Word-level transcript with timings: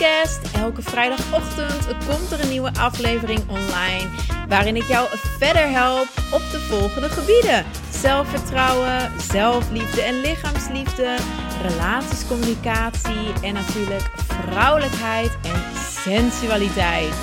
Elke 0.00 0.82
vrijdagochtend 0.82 1.86
komt 2.06 2.30
er 2.30 2.40
een 2.40 2.48
nieuwe 2.48 2.72
aflevering 2.78 3.40
online. 3.48 4.08
Waarin 4.48 4.76
ik 4.76 4.82
jou 4.82 5.08
verder 5.38 5.70
help 5.70 6.08
op 6.32 6.42
de 6.50 6.60
volgende 6.60 7.08
gebieden: 7.08 7.64
zelfvertrouwen, 7.90 9.10
zelfliefde 9.30 10.02
en 10.02 10.20
lichaamsliefde, 10.20 11.16
relatiescommunicatie 11.62 13.32
en 13.42 13.54
natuurlijk 13.54 14.10
vrouwelijkheid 14.26 15.38
en 15.42 15.62
sensualiteit. 16.02 17.14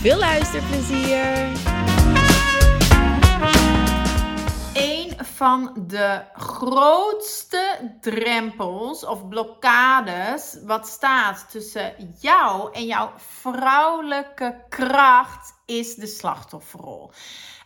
Veel 0.00 0.18
luisterplezier! 0.18 1.75
Van 5.36 5.72
de 5.86 6.22
grootste 6.34 7.96
drempels 8.00 9.04
of 9.04 9.28
blokkades 9.28 10.58
wat 10.64 10.88
staat 10.88 11.50
tussen 11.50 12.16
jou 12.20 12.72
en 12.72 12.86
jouw 12.86 13.12
vrouwelijke 13.16 14.64
kracht 14.68 15.54
is 15.66 15.94
de 15.94 16.06
slachtofferrol. 16.06 17.10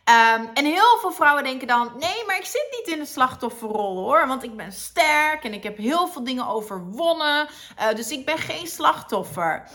Ehm, 0.05 0.45
en 0.55 0.65
heel 0.65 0.99
veel 1.01 1.13
vrouwen 1.13 1.45
denken 1.45 1.67
dan: 1.67 1.93
nee, 1.99 2.25
maar 2.27 2.37
ik 2.37 2.45
zit 2.45 2.77
niet 2.79 2.95
in 2.95 3.03
de 3.03 3.11
slachtofferrol 3.11 3.97
hoor. 3.97 4.27
Want 4.27 4.43
ik 4.43 4.57
ben 4.57 4.73
sterk 4.73 5.45
en 5.45 5.53
ik 5.53 5.63
heb 5.63 5.77
heel 5.77 6.09
veel 6.09 6.25
dingen 6.25 6.47
overwonnen. 6.47 7.49
Uh, 7.81 7.95
dus 7.95 8.11
ik 8.11 8.25
ben 8.25 8.39
geen 8.39 8.67
slachtoffer. 8.67 9.69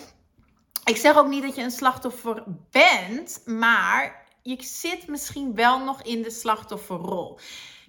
Ik 0.84 0.98
zeg 0.98 1.18
ook 1.18 1.28
niet 1.28 1.44
dat 1.44 1.56
je 1.56 1.62
een 1.62 1.72
slachtoffer 1.72 2.44
bent, 2.72 3.42
maar 3.46 4.26
je 4.42 4.64
zit 4.64 5.08
misschien 5.08 5.56
wel 5.56 5.80
nog 5.80 6.02
in 6.02 6.22
de 6.22 6.32
slachtofferrol. 6.32 7.40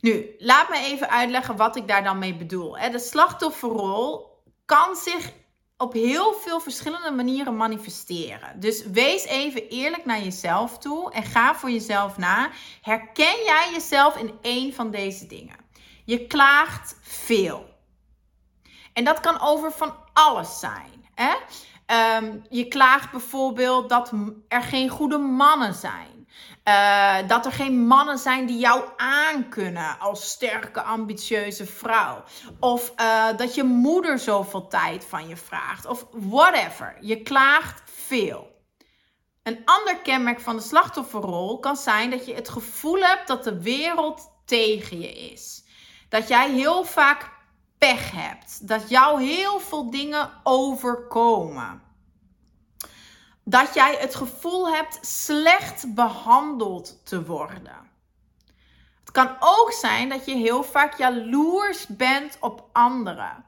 Nu, 0.00 0.34
laat 0.38 0.68
me 0.68 0.76
even 0.76 1.10
uitleggen 1.10 1.56
wat 1.56 1.76
ik 1.76 1.88
daar 1.88 2.04
dan 2.04 2.18
mee 2.18 2.34
bedoel. 2.34 2.72
De 2.90 2.98
slachtofferrol 2.98 4.34
kan 4.64 4.96
zich 4.96 5.32
op 5.76 5.92
heel 5.92 6.32
veel 6.32 6.60
verschillende 6.60 7.10
manieren 7.10 7.56
manifesteren. 7.56 8.60
Dus 8.60 8.86
wees 8.86 9.24
even 9.24 9.68
eerlijk 9.68 10.04
naar 10.04 10.20
jezelf 10.20 10.78
toe 10.78 11.12
en 11.12 11.22
ga 11.22 11.54
voor 11.54 11.70
jezelf 11.70 12.16
na. 12.16 12.50
Herken 12.82 13.44
jij 13.44 13.68
jezelf 13.72 14.16
in 14.16 14.38
één 14.42 14.74
van 14.74 14.90
deze 14.90 15.26
dingen? 15.26 15.56
Je 16.04 16.26
klaagt 16.26 16.96
veel. 17.02 17.74
En 18.92 19.04
dat 19.04 19.20
kan 19.20 19.40
over 19.40 19.72
van 19.72 19.94
alles 20.12 20.58
zijn. 20.58 21.08
Hè? 21.14 21.34
Ehm, 21.86 22.38
je 22.48 22.68
klaagt 22.68 23.10
bijvoorbeeld 23.10 23.88
dat 23.88 24.12
er 24.48 24.62
geen 24.62 24.88
goede 24.88 25.18
mannen 25.18 25.74
zijn. 25.74 26.15
Uh, 26.68 27.16
dat 27.26 27.46
er 27.46 27.52
geen 27.52 27.86
mannen 27.86 28.18
zijn 28.18 28.46
die 28.46 28.58
jou 28.58 28.84
aankunnen 28.96 29.98
als 29.98 30.30
sterke, 30.30 30.82
ambitieuze 30.82 31.66
vrouw. 31.66 32.24
Of 32.60 32.92
uh, 33.00 33.26
dat 33.36 33.54
je 33.54 33.64
moeder 33.64 34.18
zoveel 34.18 34.68
tijd 34.68 35.04
van 35.04 35.28
je 35.28 35.36
vraagt. 35.36 35.86
Of 35.86 36.06
whatever. 36.10 36.96
Je 37.00 37.22
klaagt 37.22 37.82
veel. 37.84 38.54
Een 39.42 39.62
ander 39.64 39.98
kenmerk 40.02 40.40
van 40.40 40.56
de 40.56 40.62
slachtofferrol 40.62 41.58
kan 41.58 41.76
zijn 41.76 42.10
dat 42.10 42.26
je 42.26 42.34
het 42.34 42.48
gevoel 42.48 43.00
hebt 43.00 43.26
dat 43.26 43.44
de 43.44 43.62
wereld 43.62 44.30
tegen 44.44 45.00
je 45.00 45.30
is. 45.32 45.64
Dat 46.08 46.28
jij 46.28 46.50
heel 46.50 46.84
vaak 46.84 47.30
pech 47.78 48.10
hebt. 48.10 48.68
Dat 48.68 48.88
jou 48.88 49.22
heel 49.22 49.60
veel 49.60 49.90
dingen 49.90 50.30
overkomen 50.42 51.85
dat 53.48 53.74
jij 53.74 53.96
het 53.98 54.14
gevoel 54.14 54.68
hebt 54.68 54.98
slecht 55.06 55.94
behandeld 55.94 57.00
te 57.04 57.24
worden. 57.24 57.90
Het 59.00 59.10
kan 59.10 59.36
ook 59.40 59.72
zijn 59.72 60.08
dat 60.08 60.24
je 60.24 60.34
heel 60.34 60.62
vaak 60.62 60.98
jaloers 60.98 61.86
bent 61.86 62.36
op 62.40 62.68
anderen. 62.72 63.44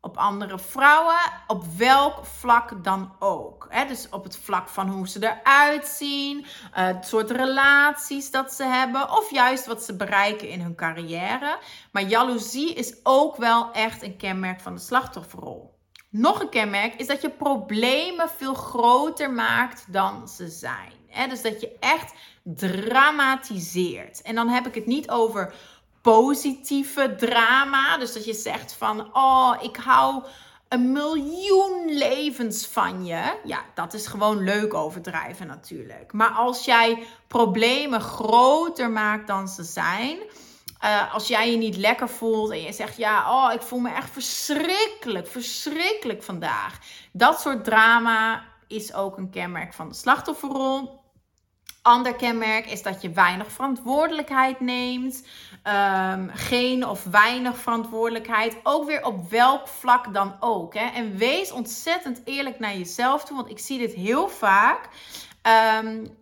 Op 0.00 0.16
andere 0.16 0.58
vrouwen, 0.58 1.20
op 1.46 1.64
welk 1.76 2.26
vlak 2.26 2.84
dan 2.84 3.12
ook. 3.18 3.68
dus 3.88 4.08
op 4.08 4.24
het 4.24 4.36
vlak 4.36 4.68
van 4.68 4.88
hoe 4.88 5.08
ze 5.08 5.22
eruit 5.22 5.86
zien, 5.86 6.46
eh, 6.72 6.86
het 6.86 7.06
soort 7.06 7.30
relaties 7.30 8.30
dat 8.30 8.52
ze 8.52 8.64
hebben, 8.64 9.10
of 9.10 9.30
juist 9.30 9.66
wat 9.66 9.82
ze 9.82 9.96
bereiken 9.96 10.48
in 10.48 10.60
hun 10.60 10.74
carrière. 10.74 11.58
Maar 11.90 12.02
jaloezie 12.02 12.74
is 12.74 12.94
ook 13.02 13.36
wel 13.36 13.72
echt 13.72 14.02
een 14.02 14.16
kenmerk 14.16 14.60
van 14.60 14.74
de 14.74 14.80
slachtofferrol. 14.80 15.80
Nog 16.12 16.40
een 16.40 16.48
kenmerk 16.48 16.94
is 16.94 17.06
dat 17.06 17.22
je 17.22 17.30
problemen 17.30 18.28
veel 18.28 18.54
groter 18.54 19.30
maakt 19.30 19.84
dan 19.88 20.28
ze 20.28 20.48
zijn. 20.48 21.28
dus 21.28 21.42
dat 21.42 21.60
je 21.60 21.76
echt 21.80 22.14
dramatiseert. 22.42 24.22
En 24.22 24.34
dan 24.34 24.48
heb 24.48 24.66
ik 24.66 24.74
het 24.74 24.86
niet 24.86 25.10
over 25.10 25.54
positieve 26.02 27.14
drama. 27.18 27.98
Dus 27.98 28.12
dat 28.12 28.24
je 28.24 28.34
zegt 28.34 28.72
van, 28.72 29.16
oh, 29.16 29.54
ik 29.60 29.76
hou 29.76 30.22
een 30.68 30.92
miljoen 30.92 31.84
levens 31.86 32.66
van 32.66 33.04
je. 33.04 33.38
Ja, 33.44 33.64
dat 33.74 33.94
is 33.94 34.06
gewoon 34.06 34.44
leuk 34.44 34.74
overdrijven 34.74 35.46
natuurlijk. 35.46 36.12
Maar 36.12 36.30
als 36.30 36.64
jij 36.64 37.06
problemen 37.26 38.00
groter 38.00 38.90
maakt 38.90 39.26
dan 39.26 39.48
ze 39.48 39.64
zijn 39.64 40.18
uh, 40.84 41.14
als 41.14 41.28
jij 41.28 41.50
je 41.50 41.56
niet 41.56 41.76
lekker 41.76 42.08
voelt 42.08 42.50
en 42.50 42.62
je 42.62 42.72
zegt: 42.72 42.96
Ja, 42.96 43.46
oh, 43.46 43.52
ik 43.52 43.62
voel 43.62 43.78
me 43.78 43.90
echt 43.90 44.10
verschrikkelijk, 44.10 45.26
verschrikkelijk 45.26 46.22
vandaag. 46.22 46.78
Dat 47.12 47.40
soort 47.40 47.64
drama 47.64 48.44
is 48.68 48.94
ook 48.94 49.16
een 49.16 49.30
kenmerk 49.30 49.72
van 49.72 49.88
de 49.88 49.94
slachtofferrol. 49.94 51.00
Ander 51.82 52.14
kenmerk 52.14 52.66
is 52.66 52.82
dat 52.82 53.02
je 53.02 53.10
weinig 53.10 53.52
verantwoordelijkheid 53.52 54.60
neemt. 54.60 55.26
Um, 55.64 56.30
geen 56.32 56.86
of 56.88 57.04
weinig 57.04 57.56
verantwoordelijkheid. 57.58 58.56
Ook 58.62 58.86
weer 58.86 59.04
op 59.04 59.30
welk 59.30 59.68
vlak 59.68 60.14
dan 60.14 60.36
ook. 60.40 60.74
Hè? 60.74 60.86
En 60.86 61.16
wees 61.16 61.52
ontzettend 61.52 62.20
eerlijk 62.24 62.58
naar 62.58 62.76
jezelf 62.76 63.24
toe. 63.24 63.36
Want 63.36 63.50
ik 63.50 63.58
zie 63.58 63.78
dit 63.78 63.94
heel 63.94 64.28
vaak. 64.28 64.88
Um, 65.82 66.21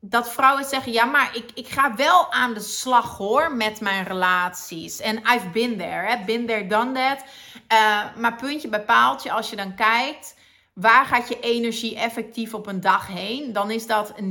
dat 0.00 0.32
vrouwen 0.32 0.64
zeggen: 0.64 0.92
Ja, 0.92 1.04
maar 1.04 1.36
ik, 1.36 1.50
ik 1.54 1.68
ga 1.68 1.94
wel 1.94 2.32
aan 2.32 2.54
de 2.54 2.60
slag 2.60 3.16
hoor 3.16 3.56
met 3.56 3.80
mijn 3.80 4.04
relaties. 4.04 5.00
En 5.00 5.16
I've 5.16 5.48
been 5.52 5.78
there, 5.78 6.06
hè? 6.08 6.24
been 6.24 6.46
there, 6.46 6.66
done 6.66 6.92
that. 6.92 7.24
Uh, 7.72 8.16
maar 8.16 8.36
puntje 8.36 8.68
bij 8.68 8.84
paaltje, 8.84 9.32
als 9.32 9.50
je 9.50 9.56
dan 9.56 9.74
kijkt. 9.74 10.38
Waar 10.72 11.04
gaat 11.04 11.28
je 11.28 11.40
energie 11.40 11.96
effectief 11.96 12.54
op 12.54 12.66
een 12.66 12.80
dag 12.80 13.06
heen? 13.06 13.52
Dan 13.52 13.70
is 13.70 13.86
dat 13.86 14.14
90% 14.20 14.22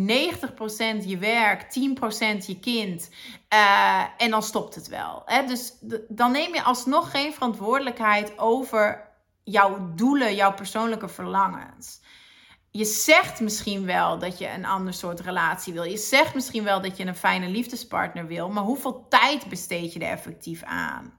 je 1.06 1.18
werk, 1.20 1.64
10% 1.64 1.68
je 2.46 2.60
kind. 2.60 3.10
Uh, 3.54 4.04
en 4.18 4.30
dan 4.30 4.44
stopt 4.44 4.76
het 4.76 4.88
wel. 4.88 5.22
Hè? 5.26 5.46
Dus 5.46 5.74
dan 6.08 6.32
neem 6.32 6.54
je 6.54 6.64
alsnog 6.64 7.12
geen 7.12 7.34
verantwoordelijkheid 7.34 8.38
over 8.38 9.08
jouw 9.44 9.92
doelen, 9.96 10.36
jouw 10.36 10.54
persoonlijke 10.54 11.08
verlangens 11.08 12.00
je 12.72 12.86
zegt 12.86 13.40
misschien 13.40 13.86
wel 13.86 14.20
dat 14.20 14.38
je 14.38 14.50
een 14.50 14.66
ander 14.66 14.94
soort 14.94 15.20
relatie 15.20 15.74
wil. 15.74 15.84
Je 15.84 15.98
zegt 15.98 16.34
misschien 16.34 16.64
wel 16.64 16.82
dat 16.82 16.98
je 16.98 17.06
een 17.06 17.16
fijne 17.16 17.48
liefdespartner 17.48 18.28
wil. 18.28 18.50
Maar 18.50 18.64
hoeveel 18.64 19.06
tijd 19.10 19.50
besteed 19.50 19.94
je 19.94 20.00
er 20.00 20.12
effectief 20.12 20.64
aan? 20.64 21.18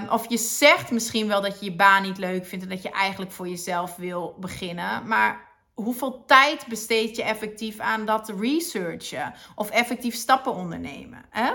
Um, 0.00 0.08
of 0.08 0.28
je 0.28 0.36
zegt 0.36 0.90
misschien 0.90 1.28
wel 1.28 1.40
dat 1.40 1.60
je 1.60 1.64
je 1.64 1.76
baan 1.76 2.02
niet 2.02 2.18
leuk 2.18 2.46
vindt 2.46 2.64
en 2.64 2.70
dat 2.70 2.82
je 2.82 2.90
eigenlijk 2.90 3.32
voor 3.32 3.48
jezelf 3.48 3.96
wil 3.96 4.36
beginnen. 4.40 5.06
Maar 5.06 5.48
hoeveel 5.74 6.24
tijd 6.24 6.66
besteed 6.66 7.16
je 7.16 7.22
effectief 7.22 7.78
aan 7.78 8.04
dat 8.04 8.32
researchen? 8.38 9.34
Of 9.54 9.70
effectief 9.70 10.14
stappen 10.14 10.54
ondernemen? 10.54 11.24
Hè? 11.30 11.52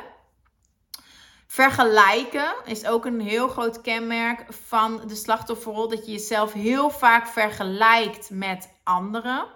Vergelijken 1.51 2.53
is 2.65 2.85
ook 2.85 3.05
een 3.05 3.19
heel 3.19 3.47
groot 3.47 3.81
kenmerk 3.81 4.45
van 4.49 5.07
de 5.07 5.15
slachtofferrol. 5.15 5.89
Dat 5.89 6.05
je 6.05 6.11
jezelf 6.11 6.53
heel 6.53 6.89
vaak 6.89 7.27
vergelijkt 7.27 8.29
met 8.29 8.69
anderen. 8.83 9.47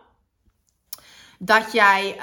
Dat 1.40 1.72
jij 1.72 2.16
uh, 2.16 2.22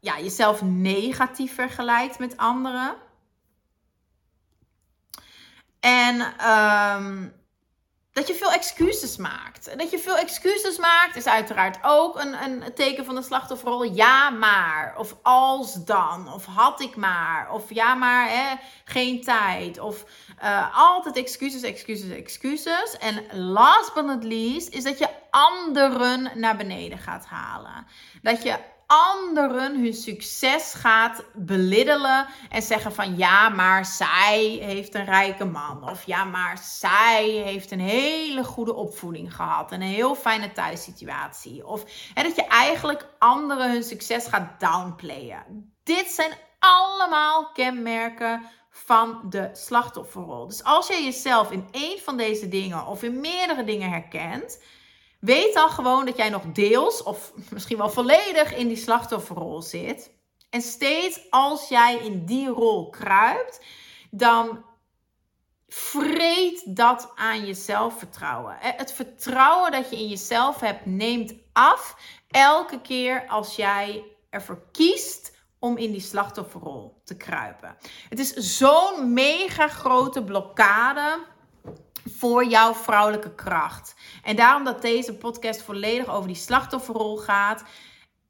ja, 0.00 0.18
jezelf 0.20 0.62
negatief 0.62 1.54
vergelijkt 1.54 2.18
met 2.18 2.36
anderen. 2.36 2.96
En 5.80 6.20
um, 6.50 7.32
dat 8.12 8.26
je 8.26 8.34
veel 8.34 8.52
excuses 8.52 9.16
maakt. 9.16 9.68
En 9.68 9.78
dat 9.78 9.90
je 9.90 9.98
veel 9.98 10.16
excuses 10.16 10.78
maakt 10.78 11.16
is 11.16 11.26
uiteraard 11.26 11.78
ook 11.82 12.20
een, 12.20 12.42
een 12.42 12.74
teken 12.74 13.04
van 13.04 13.14
de 13.14 13.22
slachtofferrol. 13.22 13.82
Ja, 13.82 14.30
maar. 14.30 14.94
Of 14.98 15.16
als 15.22 15.84
dan. 15.84 16.32
Of 16.32 16.46
had 16.46 16.80
ik 16.80 16.96
maar. 16.96 17.52
Of 17.52 17.74
ja, 17.74 17.94
maar 17.94 18.28
hè, 18.28 18.54
geen 18.84 19.22
tijd. 19.22 19.78
Of 19.78 20.04
uh, 20.42 20.78
altijd 20.78 21.16
excuses, 21.16 21.62
excuses, 21.62 22.10
excuses. 22.10 22.96
En 22.98 23.38
last 23.38 23.94
but 23.94 24.04
not 24.04 24.24
least 24.24 24.68
is 24.68 24.84
dat 24.84 24.98
je 24.98 25.08
anderen 25.30 26.30
naar 26.34 26.56
beneden 26.56 26.98
gaat 26.98 27.26
halen. 27.26 27.86
Dat 28.22 28.42
je 28.42 28.58
anderen 28.92 29.80
hun 29.80 29.94
succes 29.94 30.74
gaat 30.74 31.24
beliddelen 31.34 32.26
en 32.48 32.62
zeggen 32.62 32.92
van 32.94 33.16
ja, 33.16 33.48
maar 33.48 33.86
zij 33.86 34.58
heeft 34.62 34.94
een 34.94 35.04
rijke 35.04 35.44
man. 35.44 35.90
Of 35.90 36.04
ja, 36.04 36.24
maar 36.24 36.58
zij 36.58 37.24
heeft 37.24 37.70
een 37.70 37.80
hele 37.80 38.44
goede 38.44 38.74
opvoeding 38.74 39.34
gehad 39.34 39.72
en 39.72 39.82
een 39.82 39.88
heel 39.88 40.14
fijne 40.14 40.52
thuissituatie. 40.52 41.66
Of 41.66 41.84
hè, 42.14 42.22
dat 42.22 42.36
je 42.36 42.44
eigenlijk 42.44 43.06
anderen 43.18 43.70
hun 43.70 43.82
succes 43.82 44.26
gaat 44.26 44.60
downplayen. 44.60 45.72
Dit 45.84 46.06
zijn 46.10 46.32
allemaal 46.58 47.52
kenmerken 47.52 48.42
van 48.70 49.20
de 49.28 49.50
slachtofferrol. 49.52 50.46
Dus 50.46 50.64
als 50.64 50.86
je 50.88 51.02
jezelf 51.02 51.50
in 51.50 51.68
één 51.70 51.98
van 51.98 52.16
deze 52.16 52.48
dingen 52.48 52.86
of 52.86 53.02
in 53.02 53.20
meerdere 53.20 53.64
dingen 53.64 53.90
herkent, 53.90 54.58
weet 55.22 55.54
dan 55.54 55.70
gewoon 55.70 56.04
dat 56.04 56.16
jij 56.16 56.28
nog 56.28 56.42
deels 56.52 57.02
of 57.02 57.32
misschien 57.50 57.76
wel 57.76 57.90
volledig 57.90 58.54
in 58.54 58.68
die 58.68 58.76
slachtofferrol 58.76 59.62
zit. 59.62 60.10
En 60.50 60.62
steeds 60.62 61.20
als 61.30 61.68
jij 61.68 61.96
in 61.96 62.24
die 62.24 62.48
rol 62.48 62.90
kruipt, 62.90 63.60
dan 64.10 64.64
vreet 65.68 66.76
dat 66.76 67.12
aan 67.14 67.46
je 67.46 67.54
zelfvertrouwen. 67.54 68.56
Het 68.58 68.92
vertrouwen 68.92 69.70
dat 69.70 69.90
je 69.90 69.96
in 69.96 70.08
jezelf 70.08 70.60
hebt 70.60 70.86
neemt 70.86 71.34
af 71.52 71.96
elke 72.30 72.80
keer 72.80 73.26
als 73.28 73.56
jij 73.56 74.04
ervoor 74.30 74.62
kiest 74.72 75.36
om 75.58 75.76
in 75.76 75.92
die 75.92 76.00
slachtofferrol 76.00 77.00
te 77.04 77.16
kruipen. 77.16 77.76
Het 78.08 78.18
is 78.18 78.32
zo'n 78.32 79.12
mega 79.12 79.68
grote 79.68 80.24
blokkade 80.24 81.30
voor 82.04 82.44
jouw 82.44 82.74
vrouwelijke 82.74 83.34
kracht. 83.34 83.94
En 84.22 84.36
daarom 84.36 84.64
dat 84.64 84.82
deze 84.82 85.14
podcast 85.14 85.62
volledig 85.62 86.08
over 86.08 86.26
die 86.26 86.36
slachtofferrol 86.36 87.16
gaat. 87.16 87.64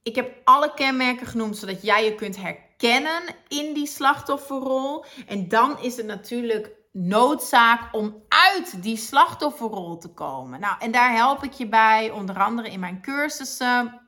Ik 0.02 0.14
heb 0.14 0.36
alle 0.44 0.74
kenmerken 0.74 1.26
genoemd 1.26 1.56
zodat 1.56 1.82
jij 1.82 2.04
je 2.04 2.14
kunt 2.14 2.36
herkennen 2.36 3.22
in 3.48 3.74
die 3.74 3.86
slachtofferrol. 3.86 5.04
En 5.26 5.48
dan 5.48 5.78
is 5.78 5.96
het 5.96 6.06
natuurlijk 6.06 6.70
noodzaak 6.92 7.94
om 7.94 8.22
uit 8.28 8.82
die 8.82 8.96
slachtofferrol 8.96 9.98
te 9.98 10.08
komen. 10.08 10.60
Nou, 10.60 10.76
en 10.78 10.90
daar 10.90 11.12
help 11.12 11.42
ik 11.42 11.52
je 11.52 11.66
bij, 11.66 12.10
onder 12.10 12.42
andere 12.42 12.70
in 12.70 12.80
mijn 12.80 13.02
cursussen. 13.02 14.00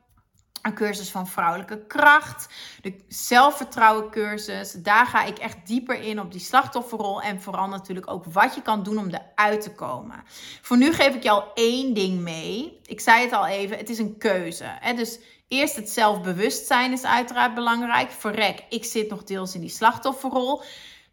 Een 0.65 0.73
cursus 0.73 1.09
van 1.09 1.27
vrouwelijke 1.27 1.85
kracht, 1.87 2.47
de 2.81 2.95
zelfvertrouwen 3.07 4.09
cursus. 4.09 4.71
Daar 4.71 5.05
ga 5.05 5.23
ik 5.23 5.37
echt 5.37 5.57
dieper 5.67 6.01
in 6.01 6.19
op 6.19 6.31
die 6.31 6.41
slachtofferrol 6.41 7.21
en 7.21 7.41
vooral 7.41 7.67
natuurlijk 7.67 8.11
ook 8.11 8.25
wat 8.25 8.55
je 8.55 8.61
kan 8.61 8.83
doen 8.83 8.97
om 8.97 9.09
eruit 9.09 9.61
te 9.61 9.71
komen. 9.71 10.23
Voor 10.61 10.77
nu 10.77 10.93
geef 10.93 11.15
ik 11.15 11.25
al 11.25 11.51
één 11.53 11.93
ding 11.93 12.19
mee. 12.19 12.79
Ik 12.85 12.99
zei 12.99 13.21
het 13.21 13.31
al 13.31 13.47
even, 13.47 13.77
het 13.77 13.89
is 13.89 13.97
een 13.97 14.17
keuze. 14.17 14.63
Hè? 14.67 14.93
Dus 14.93 15.19
eerst 15.47 15.75
het 15.75 15.89
zelfbewustzijn 15.89 16.91
is 16.91 17.03
uiteraard 17.03 17.53
belangrijk. 17.53 18.11
Verrek, 18.11 18.63
ik 18.69 18.85
zit 18.85 19.09
nog 19.09 19.23
deels 19.23 19.55
in 19.55 19.61
die 19.61 19.69
slachtofferrol 19.69 20.63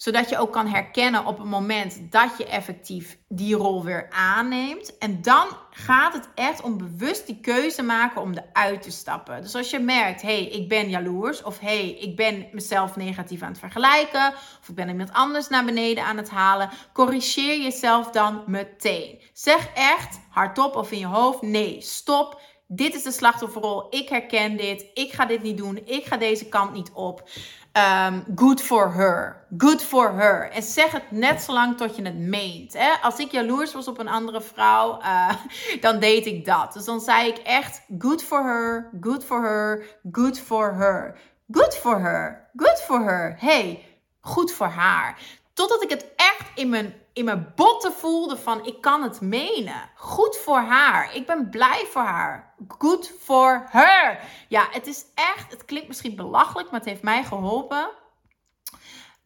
zodat 0.02 0.28
je 0.28 0.38
ook 0.38 0.52
kan 0.52 0.66
herkennen 0.66 1.26
op 1.26 1.38
het 1.38 1.46
moment 1.46 2.12
dat 2.12 2.30
je 2.38 2.46
effectief 2.46 3.18
die 3.28 3.54
rol 3.54 3.84
weer 3.84 4.10
aanneemt. 4.10 4.98
En 4.98 5.22
dan 5.22 5.46
gaat 5.70 6.12
het 6.12 6.28
echt 6.34 6.62
om 6.62 6.78
bewust 6.78 7.26
die 7.26 7.40
keuze 7.40 7.82
maken 7.82 8.20
om 8.20 8.32
eruit 8.32 8.82
te 8.82 8.90
stappen. 8.90 9.42
Dus 9.42 9.54
als 9.54 9.70
je 9.70 9.78
merkt, 9.78 10.22
hé, 10.22 10.28
hey, 10.28 10.46
ik 10.46 10.68
ben 10.68 10.88
jaloers. 10.88 11.42
Of 11.42 11.58
hé, 11.58 11.66
hey, 11.66 11.90
ik 11.90 12.16
ben 12.16 12.48
mezelf 12.52 12.96
negatief 12.96 13.42
aan 13.42 13.50
het 13.50 13.58
vergelijken. 13.58 14.28
Of 14.60 14.68
ik 14.68 14.74
ben 14.74 14.88
iemand 14.88 15.12
anders 15.12 15.48
naar 15.48 15.64
beneden 15.64 16.04
aan 16.04 16.16
het 16.16 16.30
halen. 16.30 16.70
Corrigeer 16.92 17.60
jezelf 17.60 18.10
dan 18.10 18.42
meteen. 18.46 19.20
Zeg 19.32 19.68
echt 19.74 20.20
hardop 20.30 20.76
of 20.76 20.92
in 20.92 20.98
je 20.98 21.06
hoofd, 21.06 21.42
nee, 21.42 21.80
stop. 21.80 22.40
Dit 22.66 22.94
is 22.94 23.02
de 23.02 23.12
slachtofferrol. 23.12 23.86
Ik 23.90 24.08
herken 24.08 24.56
dit. 24.56 24.86
Ik 24.94 25.12
ga 25.12 25.26
dit 25.26 25.42
niet 25.42 25.56
doen. 25.56 25.80
Ik 25.84 26.04
ga 26.04 26.16
deze 26.16 26.48
kant 26.48 26.72
niet 26.72 26.90
op. 26.94 27.28
Um, 27.74 28.24
good 28.34 28.60
for 28.60 28.90
her. 28.90 29.46
Good 29.56 29.82
for 29.82 30.12
her. 30.12 30.50
En 30.50 30.62
zeg 30.62 30.90
het 30.90 31.10
net 31.10 31.42
zo 31.42 31.52
lang 31.52 31.76
tot 31.76 31.96
je 31.96 32.02
het 32.02 32.18
meent. 32.18 32.72
Hè? 32.72 32.90
Als 33.02 33.18
ik 33.18 33.30
jaloers 33.30 33.72
was 33.72 33.88
op 33.88 33.98
een 33.98 34.08
andere 34.08 34.40
vrouw, 34.40 35.00
uh, 35.00 35.32
dan 35.80 35.98
deed 36.00 36.26
ik 36.26 36.44
dat. 36.44 36.72
Dus 36.72 36.84
dan 36.84 37.00
zei 37.00 37.28
ik 37.28 37.36
echt: 37.36 37.82
good 37.98 38.22
for 38.22 38.42
her, 38.42 38.90
good 39.00 39.24
for 39.24 39.42
her, 39.42 39.86
good 40.12 40.38
for 40.38 40.74
her. 40.74 41.16
Good 41.50 41.74
for 41.74 42.00
her, 42.00 42.50
good 42.56 42.82
for 42.86 43.04
her. 43.04 43.36
Hey, 43.38 43.84
goed 44.20 44.52
voor 44.52 44.66
haar. 44.66 45.18
Totdat 45.54 45.82
ik 45.82 45.90
het 45.90 46.06
echt 46.16 46.50
in 46.54 46.68
mijn, 46.68 46.94
in 47.12 47.24
mijn 47.24 47.52
botten 47.56 47.92
voelde 47.92 48.36
van 48.36 48.66
ik 48.66 48.80
kan 48.80 49.02
het 49.02 49.20
menen. 49.20 49.90
Goed 49.94 50.36
voor 50.36 50.58
haar. 50.58 51.14
Ik 51.14 51.26
ben 51.26 51.50
blij 51.50 51.86
voor 51.90 52.02
haar. 52.02 52.54
Good 52.68 53.12
for 53.20 53.66
her. 53.70 54.20
Ja, 54.48 54.68
het 54.70 54.86
is 54.86 55.04
echt, 55.14 55.50
het 55.50 55.64
klinkt 55.64 55.88
misschien 55.88 56.16
belachelijk, 56.16 56.70
maar 56.70 56.80
het 56.80 56.88
heeft 56.88 57.02
mij 57.02 57.24
geholpen. 57.24 57.90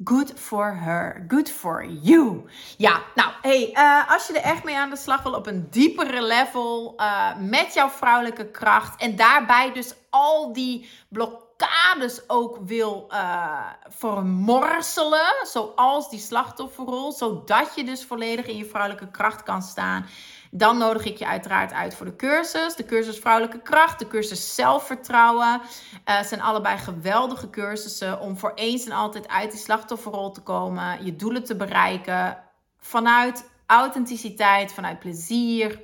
Good 0.05 0.32
for 0.37 0.76
her. 0.76 1.25
Good 1.28 1.50
for 1.50 1.87
you. 1.87 2.44
Ja, 2.76 3.02
nou, 3.14 3.32
hey, 3.43 3.70
uh, 3.73 4.11
als 4.12 4.26
je 4.26 4.32
er 4.32 4.43
echt 4.43 4.64
mee 4.64 4.76
aan 4.76 4.90
de 4.90 4.96
slag 4.96 5.23
wil 5.23 5.32
op 5.32 5.46
een 5.46 5.70
diepere 5.70 6.23
level 6.23 6.94
uh, 6.96 7.37
met 7.38 7.75
jouw 7.75 7.88
vrouwelijke 7.88 8.50
kracht 8.50 9.00
en 9.00 9.17
daarbij 9.17 9.73
dus 9.73 9.94
al 10.11 10.52
die 10.52 10.90
blokkades 11.08 11.45
blokkades 11.56 12.28
ook 12.28 12.58
wil 12.64 13.06
uh, 13.12 13.60
vermorselen, 13.88 15.34
zoals 15.42 16.10
die 16.10 16.18
slachtofferrol, 16.18 17.12
zodat 17.12 17.72
je 17.74 17.84
dus 17.84 18.04
volledig 18.04 18.46
in 18.46 18.56
je 18.56 18.64
vrouwelijke 18.64 19.10
kracht 19.10 19.42
kan 19.42 19.62
staan. 19.62 20.06
Dan 20.50 20.78
nodig 20.78 21.04
ik 21.04 21.16
je 21.16 21.26
uiteraard 21.26 21.72
uit 21.72 21.94
voor 21.94 22.06
de 22.06 22.16
cursus. 22.16 22.76
De 22.76 22.84
cursus 22.84 23.18
Vrouwelijke 23.18 23.62
Kracht, 23.62 23.98
de 23.98 24.06
cursus 24.06 24.54
Zelfvertrouwen. 24.54 25.60
Uh, 26.08 26.22
zijn 26.22 26.42
allebei 26.42 26.78
geweldige 26.78 27.50
cursussen 27.50 28.20
om 28.20 28.38
voor 28.38 28.52
eens 28.54 28.84
en 28.84 28.92
altijd 28.92 29.28
uit 29.28 29.50
die 29.50 29.60
slachtofferrol 29.60 30.30
te 30.30 30.40
komen. 30.40 31.04
Je 31.04 31.16
doelen 31.16 31.44
te 31.44 31.56
bereiken 31.56 32.42
vanuit 32.78 33.50
authenticiteit, 33.66 34.72
vanuit 34.72 34.98
plezier, 34.98 35.80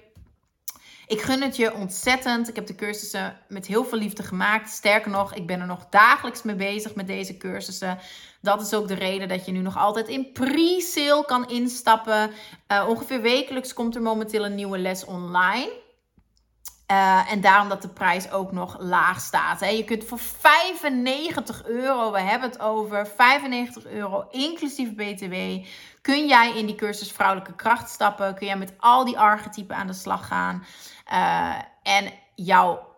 ik 1.12 1.20
gun 1.20 1.42
het 1.42 1.56
je 1.56 1.74
ontzettend. 1.74 2.48
Ik 2.48 2.56
heb 2.56 2.66
de 2.66 2.74
cursussen 2.74 3.36
met 3.48 3.66
heel 3.66 3.84
veel 3.84 3.98
liefde 3.98 4.22
gemaakt. 4.22 4.70
Sterker 4.70 5.10
nog, 5.10 5.34
ik 5.34 5.46
ben 5.46 5.60
er 5.60 5.66
nog 5.66 5.86
dagelijks 5.90 6.42
mee 6.42 6.54
bezig 6.54 6.94
met 6.94 7.06
deze 7.06 7.36
cursussen. 7.36 7.98
Dat 8.40 8.60
is 8.60 8.74
ook 8.74 8.88
de 8.88 8.94
reden 8.94 9.28
dat 9.28 9.46
je 9.46 9.52
nu 9.52 9.58
nog 9.58 9.76
altijd 9.76 10.08
in 10.08 10.32
pre-sale 10.32 11.24
kan 11.24 11.48
instappen. 11.48 12.30
Uh, 12.72 12.84
ongeveer 12.88 13.20
wekelijks 13.20 13.72
komt 13.72 13.94
er 13.94 14.02
momenteel 14.02 14.44
een 14.44 14.54
nieuwe 14.54 14.78
les 14.78 15.04
online. 15.04 15.80
Uh, 16.92 17.32
en 17.32 17.40
daarom 17.40 17.68
dat 17.68 17.82
de 17.82 17.88
prijs 17.88 18.30
ook 18.30 18.52
nog 18.52 18.76
laag 18.80 19.20
staat. 19.20 19.60
Hè. 19.60 19.68
Je 19.68 19.84
kunt 19.84 20.04
voor 20.04 20.18
95 20.18 21.64
euro, 21.64 22.12
we 22.12 22.20
hebben 22.20 22.50
het 22.50 22.60
over 22.60 23.06
95 23.06 23.86
euro 23.86 24.26
inclusief 24.30 24.94
BTW, 24.94 25.34
kun 26.02 26.26
jij 26.26 26.52
in 26.56 26.66
die 26.66 26.74
cursus 26.74 27.12
vrouwelijke 27.12 27.54
kracht 27.54 27.90
stappen. 27.90 28.34
Kun 28.34 28.46
jij 28.46 28.56
met 28.56 28.72
al 28.78 29.04
die 29.04 29.18
archetypen 29.18 29.76
aan 29.76 29.86
de 29.86 29.92
slag 29.92 30.26
gaan. 30.26 30.64
Uh, 31.12 31.54
en 31.82 32.12
jouw 32.34 32.88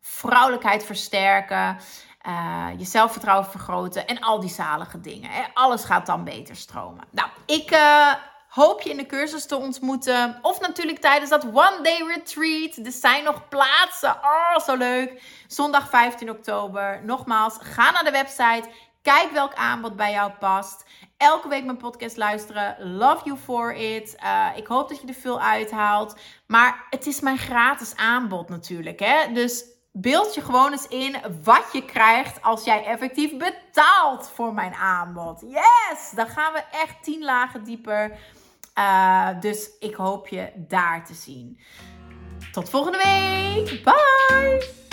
vrouwelijkheid 0.00 0.84
versterken. 0.84 1.78
Uh, 2.26 2.66
je 2.76 2.84
zelfvertrouwen 2.84 3.50
vergroten 3.50 4.06
en 4.06 4.20
al 4.20 4.40
die 4.40 4.50
zalige 4.50 5.00
dingen. 5.00 5.30
Hè. 5.30 5.42
Alles 5.54 5.84
gaat 5.84 6.06
dan 6.06 6.24
beter 6.24 6.56
stromen. 6.56 7.04
Nou, 7.10 7.28
ik 7.46 7.70
uh, 7.70 8.12
hoop 8.48 8.80
je 8.80 8.90
in 8.90 8.96
de 8.96 9.06
cursus 9.06 9.46
te 9.46 9.56
ontmoeten. 9.56 10.38
Of 10.42 10.60
natuurlijk 10.60 10.98
tijdens 10.98 11.30
dat 11.30 11.44
one 11.44 11.78
day 11.82 12.02
retreat. 12.06 12.86
Er 12.86 12.92
zijn 12.92 13.24
nog 13.24 13.48
plaatsen. 13.48 14.10
Oh, 14.10 14.58
zo 14.58 14.76
leuk. 14.76 15.22
Zondag 15.46 15.88
15 15.88 16.30
oktober. 16.30 17.00
Nogmaals, 17.04 17.56
ga 17.60 17.90
naar 17.90 18.04
de 18.04 18.10
website. 18.10 18.68
Kijk 19.02 19.30
welk 19.32 19.54
aanbod 19.54 19.96
bij 19.96 20.12
jou 20.12 20.32
past. 20.32 20.84
Elke 21.16 21.48
week 21.48 21.64
mijn 21.64 21.76
podcast 21.76 22.16
luisteren. 22.16 22.96
Love 22.96 23.24
you 23.24 23.38
for 23.38 23.74
it. 23.74 24.16
Uh, 24.22 24.46
ik 24.56 24.66
hoop 24.66 24.88
dat 24.88 25.00
je 25.00 25.06
er 25.06 25.14
veel 25.14 25.40
uithaalt. 25.40 26.16
Maar 26.46 26.86
het 26.90 27.06
is 27.06 27.20
mijn 27.20 27.38
gratis 27.38 27.96
aanbod 27.96 28.48
natuurlijk. 28.48 29.00
Hè? 29.00 29.32
Dus 29.32 29.64
beeld 29.92 30.34
je 30.34 30.40
gewoon 30.40 30.72
eens 30.72 30.88
in 30.88 31.16
wat 31.42 31.68
je 31.72 31.84
krijgt 31.84 32.42
als 32.42 32.64
jij 32.64 32.84
effectief 32.84 33.36
betaalt 33.36 34.30
voor 34.34 34.54
mijn 34.54 34.74
aanbod. 34.74 35.40
Yes! 35.40 36.10
Dan 36.14 36.28
gaan 36.28 36.52
we 36.52 36.62
echt 36.72 37.02
tien 37.02 37.24
lagen 37.24 37.64
dieper. 37.64 38.18
Uh, 38.78 39.28
dus 39.40 39.70
ik 39.78 39.94
hoop 39.94 40.28
je 40.28 40.52
daar 40.56 41.04
te 41.04 41.14
zien. 41.14 41.60
Tot 42.52 42.70
volgende 42.70 42.98
week. 42.98 43.82
Bye! 43.84 44.89